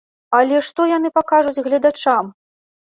Але 0.37 0.57
што 0.69 0.87
яны 0.97 1.13
пакажуць 1.19 1.63
гледачам? 1.71 2.35